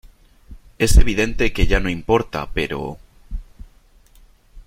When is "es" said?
0.79-0.97